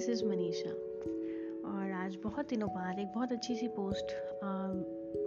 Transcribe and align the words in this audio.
This 0.00 0.08
is 0.08 0.24
Manisha 0.24 0.70
और 1.68 1.90
आज 1.94 2.16
बहुत 2.22 2.48
दिनों 2.48 2.68
बाद 2.68 2.98
एक 2.98 3.08
बहुत 3.14 3.32
अच्छी 3.32 3.54
सी 3.54 3.66
पोस्ट 3.68 4.12
आ, 4.44 4.48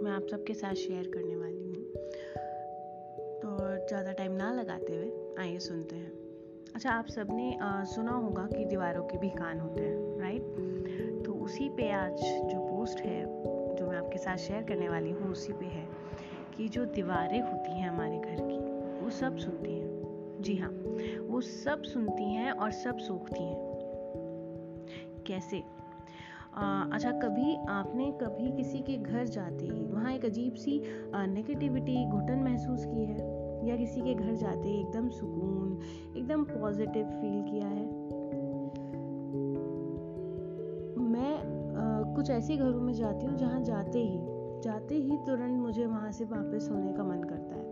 मैं 0.02 0.12
आप 0.12 0.26
सबके 0.30 0.54
साथ 0.54 0.74
शेयर 0.74 1.10
करने 1.14 1.36
वाली 1.36 1.62
हूँ। 1.64 1.74
तो 3.42 3.50
ज़्यादा 3.88 4.12
टाइम 4.12 4.32
ना 4.32 4.50
लगाते 4.52 4.96
हुए 4.96 5.36
आइए 5.38 5.58
सुनते 5.58 5.96
हैं। 5.96 6.10
अच्छा 6.74 6.90
आप 6.90 7.06
सबने 7.06 7.56
सुना 7.86 8.12
होगा 8.14 8.46
कि 8.46 8.64
दीवारों 8.64 9.02
के 9.02 9.18
भी 9.18 9.28
कान 9.30 9.60
होते 9.60 9.82
हैं 9.82 10.18
राइट 10.20 11.22
तो 11.26 11.34
उसी 11.44 11.68
पे 11.76 11.90
आज 11.92 12.16
जो 12.20 12.58
पोस्ट 12.60 13.00
है 13.00 13.20
जो 13.76 13.86
मैं 13.86 13.98
आपके 13.98 14.18
साथ 14.18 14.36
शेयर 14.46 14.62
करने 14.62 14.88
वाली 14.88 15.10
हूँ 15.10 15.30
उसी 15.30 15.52
पे 15.52 15.66
है 15.66 15.86
कि 16.56 16.68
जो 16.68 16.84
दीवारें 16.96 17.40
होती 17.40 17.78
हैं 17.78 17.88
हमारे 17.90 18.18
घर 18.18 18.40
की 18.40 18.58
वो 18.98 19.10
सब 19.12 19.36
सुनती 19.36 19.78
हैं। 19.78 20.42
जी 20.42 20.56
हाँ 20.56 20.70
वो 21.28 21.40
सब 21.42 21.82
सुनती 21.84 22.32
हैं 22.32 22.50
और 22.50 22.72
सब 22.72 22.98
सूखती 22.98 23.42
हैं। 23.42 23.73
कैसे? 25.26 25.62
आ, 26.54 26.84
अच्छा 26.92 27.10
कभी 27.10 27.54
आपने 27.68 28.10
कभी 28.12 28.50
किसी 28.56 28.78
के 28.78 28.96
घर 28.96 29.26
जाते 29.26 29.64
ही 29.64 29.84
वहाँ 29.84 30.12
एक 30.12 30.24
अजीब 30.24 30.54
सी 30.54 30.82
नेगेटिविटी 31.14 32.04
घुटन 32.10 32.42
महसूस 32.44 32.84
की 32.84 33.04
है? 33.04 33.32
या 33.68 33.76
किसी 33.76 34.00
के 34.00 34.14
घर 34.14 34.34
जाते 34.34 34.68
ही 34.68 34.80
एकदम 34.80 35.08
सुकून 35.08 35.78
एकदम 36.16 36.44
पॉजिटिव 36.44 37.06
फील 37.06 37.42
किया 37.42 37.66
है? 37.66 37.86
मैं 40.98 41.34
आ, 41.74 42.14
कुछ 42.14 42.30
ऐसे 42.30 42.56
घरों 42.56 42.80
में 42.80 42.92
जाती 42.92 43.26
हूँ 43.26 43.36
जहाँ 43.38 43.62
जाते 43.62 43.98
ही 43.98 44.18
जाते 44.62 44.94
ही 44.94 45.16
तुरंत 45.16 45.60
मुझे 45.60 45.86
वहाँ 45.86 46.10
से 46.12 46.24
वापस 46.24 46.68
होने 46.72 46.92
का 46.92 47.04
मन 47.04 47.22
करता 47.22 47.56
है। 47.56 47.64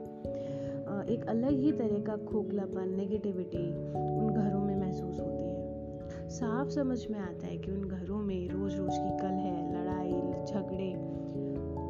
एक 1.14 1.24
अलग 1.28 1.50
ही 1.50 1.72
तरह 1.72 1.98
का 1.98 2.16
खोखलापन 2.16 2.88
नेगेटिविटी 2.88 3.66
उन 4.18 4.34
साफ़ 6.42 6.68
समझ 6.68 6.98
में 7.10 7.18
आता 7.20 7.46
है 7.46 7.56
कि 7.58 7.70
उन 7.70 7.82
घरों 7.84 8.18
में 8.18 8.48
रोज 8.48 8.74
रोज 8.76 8.92
की 8.92 9.10
कल 9.18 9.34
है 9.34 9.58
लड़ाई, 9.74 10.12
झगड़े, 10.44 10.90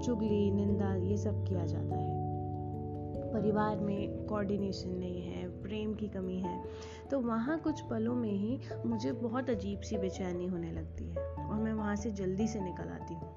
चुगली, 0.04 0.50
निंदा, 0.50 0.94
ये 0.94 1.16
सब 1.16 1.44
किया 1.44 1.64
जाता 1.66 1.96
है। 1.96 3.32
परिवार 3.32 3.80
में 3.80 4.26
कोऑर्डिनेशन 4.26 4.90
नहीं 4.90 5.22
है, 5.22 5.46
प्रेम 5.62 5.94
की 5.94 6.08
कमी 6.08 6.38
है 6.40 6.62
तो 7.10 7.20
वहाँ 7.20 7.58
कुछ 7.58 7.80
पलों 7.80 8.14
में 8.14 8.32
ही 8.32 8.60
मुझे 8.86 9.12
बहुत 9.12 9.50
अजीब 9.50 9.80
सी 9.80 9.98
बेचैनी 9.98 10.46
होने 10.46 10.72
लगती 10.72 11.08
है 11.08 11.24
और 11.48 11.54
मैं 11.54 11.72
वहाँ 11.72 11.96
से 11.96 12.12
जल्दी 12.12 12.48
से 12.48 12.60
निकल 12.60 12.88
आती 12.90 13.14
हूँ। 13.14 13.30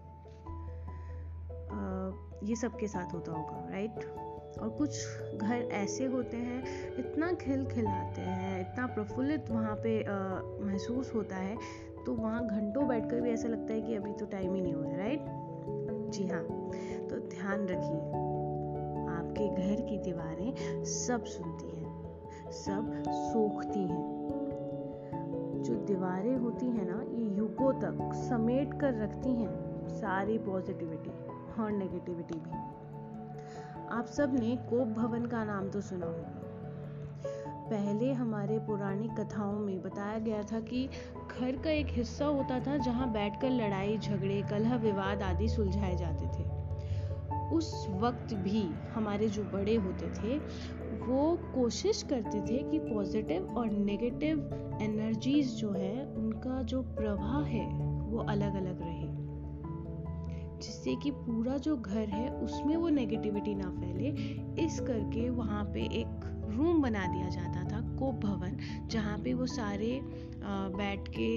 ये 2.43 2.55
सबके 2.55 2.87
साथ 2.87 3.13
होता 3.13 3.31
होगा 3.31 3.67
राइट 3.71 4.05
और 4.57 4.69
कुछ 4.69 5.37
घर 5.37 5.69
ऐसे 5.73 6.05
होते 6.05 6.37
हैं, 6.37 6.63
इतना 6.97 7.31
खिल 7.35 7.65
खिलाते 7.65 8.21
हैं, 8.21 8.59
इतना 8.61 8.85
प्रफुल्लित 8.87 9.49
वहाँ 9.49 9.75
पे 9.83 9.99
महसूस 10.65 11.13
होता 11.15 11.35
है 11.35 11.57
तो 12.05 12.13
वहाँ 12.13 12.45
घंटों 12.47 12.87
बैठकर 12.87 13.21
भी 13.21 13.29
ऐसा 13.29 13.47
लगता 13.47 13.73
है 13.73 13.81
कि 13.81 13.95
अभी 13.95 14.13
तो 14.13 14.25
टाइम 14.25 14.53
ही 14.55 14.61
नहीं 14.61 14.73
हुआ 14.73 14.95
राइट 14.95 15.25
जी 16.13 16.27
हाँ 16.27 16.43
तो 17.09 17.19
ध्यान 17.29 17.65
रखिए, 17.67 17.99
आपके 19.09 19.47
घर 19.57 19.81
की 19.81 19.97
दीवारें 19.99 20.83
सब 20.85 21.25
सुनती 21.25 21.75
हैं, 21.77 22.51
सब 22.55 23.03
सोखती 23.07 23.79
हैं। 23.81 24.13
जो 25.63 25.75
दीवारें 25.85 26.35
होती 26.35 26.65
हैं 26.67 26.85
ना, 26.85 27.01
ये 27.11 27.25
युगों 27.37 27.71
तक 27.73 28.13
समेट 28.19 28.73
कर 28.81 29.01
रखती 29.03 29.29
हैं 29.33 29.87
सारी 29.89 30.37
पॉजिटिविटी 30.37 31.11
और 31.61 31.71
नेगेटिविटी 31.71 32.39
भी। 32.39 32.74
आप 33.91 34.05
सबने 34.05 34.55
कोप 34.55 34.87
भवन 34.87 35.25
का 35.25 35.43
नाम 35.43 35.69
तो 35.69 35.81
सुना 35.81 36.05
होगा। 36.05 36.41
पहले 37.69 38.13
हमारे 38.13 38.59
पुरानी 38.59 39.07
कथाओं 39.07 39.59
में 39.59 39.81
बताया 39.81 40.19
गया 40.19 40.43
था 40.43 40.59
कि 40.59 40.89
घर 41.41 41.55
का 41.55 41.69
एक 41.69 41.87
हिस्सा 41.89 42.25
होता 42.25 42.59
था 42.59 42.77
जहाँ 42.77 43.11
बैठकर 43.11 43.49
लड़ाई, 43.49 43.97
झगड़े, 43.97 44.43
कलह, 44.49 44.75
विवाद 44.75 45.21
आदि 45.21 45.47
सुलझाए 45.47 45.95
जाते 45.95 46.25
थे। 46.25 46.65
उस 47.55 47.87
वक्त 47.89 48.33
भी 48.33 48.69
हमारे 48.93 49.27
जो 49.27 49.43
बड़े 49.43 49.75
होते 49.75 50.05
थे, 50.05 50.37
वो 51.05 51.39
कोशिश 51.55 52.03
करते 52.03 52.41
थे 52.41 52.71
कि 52.71 52.79
पॉजिटिव 52.79 53.57
और 53.57 53.69
नेगेटिव 53.69 54.49
एनर्जीज 54.81 55.55
जो 55.55 55.71
है, 55.71 56.05
उनका 56.05 56.61
जो 56.61 56.81
प्रवाह 56.81 57.43
है, 57.43 57.79
वो 57.83 58.17
अलग 58.17 58.55
अलग 58.55 58.81
रहे। 58.81 59.04
जिससे 60.65 60.95
कि 60.95 61.11
पूरा 61.11 61.57
जो 61.57 61.75
घर 61.77 62.07
है 62.09 62.29
उसमें 62.35 62.75
वो 62.77 62.89
नेगेटिविटी 62.89 63.55
ना 63.55 63.69
फैले, 63.71 64.09
इस 64.65 64.79
करके 64.79 65.29
वहाँ 65.29 65.63
पे 65.65 65.81
एक 65.99 66.31
रूम 66.49 66.81
बना 66.81 67.05
दिया 67.07 67.29
जाता 67.29 67.63
था, 67.63 67.81
कोप 67.95 68.15
भवन, 68.15 68.57
जहाँ 68.87 69.17
पे 69.17 69.33
वो 69.33 69.45
सारे 69.45 69.99
बैठ 70.77 71.07
के 71.07 71.29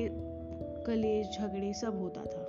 कलेश, 0.85 1.39
झगड़े 1.39 1.73
सब 1.73 1.99
होता 1.99 2.25
था। 2.25 2.45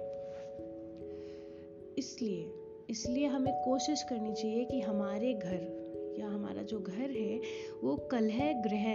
इसलिए 1.98 2.52
इसलिए 2.90 3.28
हमें 3.28 3.54
कोशिश 3.54 4.04
करनी 4.04 4.34
चाहिए 4.34 4.64
कि 4.66 4.80
हमारे 4.82 5.34
घर 5.34 6.16
या 6.20 6.28
हमारा 6.28 6.62
जो 6.62 6.80
घर 6.80 7.10
है, 7.12 7.40
वो 7.84 7.96
कलह, 8.12 8.52
ग्रह 8.62 8.88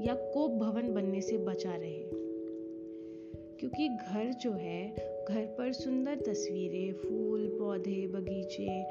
या 0.00 0.14
कोप 0.14 0.50
भवन 0.52 0.92
बनने 0.94 1.20
से 1.20 1.36
बचा 1.38 1.74
रहे। 1.74 2.30
क्योंकि 3.62 3.88
घर 3.88 4.32
जो 4.32 4.52
है, 4.52 4.90
घर 5.28 5.54
पर 5.58 5.72
सुंदर 5.72 6.16
तस्वीरें, 6.16 6.92
फूल, 6.92 7.56
पौधे, 7.58 8.06
बगीचे 8.06 8.82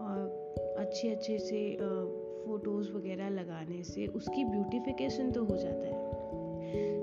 और 0.00 0.54
अच्छे 0.78 1.08
अच्छे 1.08 1.38
से 1.38 1.76
फ़ोटोज़ 2.46 2.92
वगैरह 2.92 3.28
लगाने 3.28 3.82
से 3.82 4.06
उसकी 4.06 4.44
ब्यूटिफिकेशन 4.44 5.30
तो 5.30 5.44
हो 5.44 5.56
जाता 5.56 5.86
है। 5.86 6.12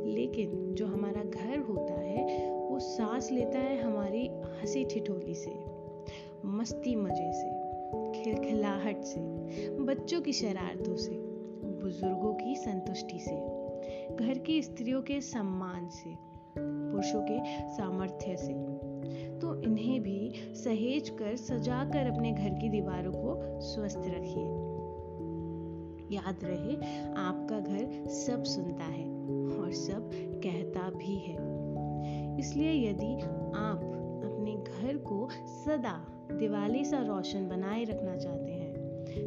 लेकिन 0.06 0.74
जो 0.74 0.86
हमारा 0.86 1.24
घर 1.24 1.60
होता 1.60 1.94
है, 1.94 2.52
वो 2.52 2.80
सांस 2.80 3.32
लेता 3.32 3.60
है 3.60 3.82
हमारी 3.82 4.28
हँसी 4.28 4.86
ठिठोली 4.86 5.36
से, 5.36 5.52
मस्ती 6.46 6.96
मज़े 6.96 7.34
से, 7.34 7.50
खिलखिलाहट 8.24 9.04
से, 9.04 9.22
बच्चों 9.70 10.22
की 10.22 10.34
शरारतों 10.34 10.96
से, 10.96 11.12
बुज़ुर्गों 11.82 12.34
की 12.34 12.56
संतुष्टि 12.56 13.20
से, 13.20 13.36
घर 14.16 14.38
की 14.38 14.62
स्त्रियों 14.62 15.02
के 15.02 15.22
सम्मान 15.22 15.90
से 15.90 16.35
पुरुषों 16.96 17.22
के 17.22 17.40
सामर्थ्य 17.74 18.36
से। 18.38 18.54
तो 19.40 19.62
इन्हें 19.62 20.02
भी 20.02 20.34
सहेज 20.54 21.10
कर, 21.10 21.36
सजा 21.36 21.84
कर 21.84 22.12
अपने 22.12 22.32
घर 22.32 22.50
की 22.50 22.70
दीवारों 22.70 23.12
को 23.12 23.62
स्वस्थ 23.62 24.04
रखिए। 24.08 24.46
याद 26.16 26.40
रहे, 26.44 26.76
आपका 27.14 27.60
घर 27.60 28.10
सब 28.10 28.44
सुनता 28.44 28.84
है 28.84 29.06
और 29.60 29.72
सब 29.72 30.10
कहता 30.14 30.90
भी 30.90 31.16
है। 31.16 31.36
इसलिए 32.40 32.90
यदि 32.90 33.14
आप 33.56 33.82
अपने 34.26 34.56
घर 34.56 34.98
को 34.98 35.28
सदा 35.46 36.08
दिवाली 36.32 36.86
सा 36.86 37.02
रोशन 37.02 37.48
बनाए 37.48 37.84
रखना 37.84 38.18
चाहते 38.18 38.52
हैं 38.52 38.74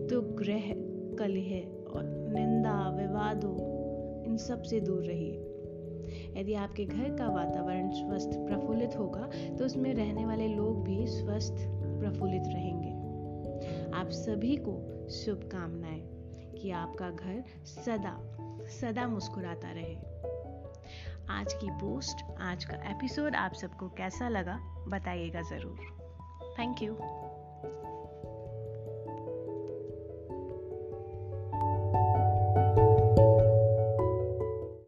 तो 0.07 0.21
ग्रह, 0.21 0.73
कलह 1.19 1.61
और 1.91 2.03
निंदा, 2.35 2.91
विवादों, 2.91 3.57
इन 4.25 4.37
सबसे 4.37 4.81
दूर 4.81 5.05
रहिए। 5.05 5.58
यदि 6.37 6.55
आपके 6.55 6.85
घर 6.85 7.17
का 7.17 7.29
वातावरण 7.29 7.91
स्वस्थ 7.91 8.39
प्रफुल्लित 8.39 8.97
होगा 8.99 9.29
तो 9.57 9.65
उसमें 9.65 9.95
रहने 9.95 10.27
वाले 10.27 10.49
लोग 10.49 10.85
भी 10.85 11.07
स्वस्थ 11.07 11.55
प्रफुल्लित 12.01 12.43
रहेंगे। 12.47 12.97
आप 13.93 14.09
सभी 14.11 14.57
को 14.57 14.77
शुभकामनाएँ 15.11 16.03
कि 16.59 16.71
आपका 16.71 17.11
घर 17.11 17.45
सदा 17.65 18.17
सदा 18.71 19.07
मुस्कुराता 19.09 19.73
रहे। 19.73 19.95
आज 21.31 21.53
की 21.53 21.71
पोस्ट, 21.71 22.25
आज 22.41 22.65
का 22.65 22.77
एपिसोड 22.91 23.35
आप 23.35 23.53
सबको 23.53 23.89
कैसा 23.89 24.29
लगा, 24.29 24.59
बताइएगा 24.89 25.43
ज़रूर। 25.43 26.55
Thank 26.59 26.83
you 26.83 26.95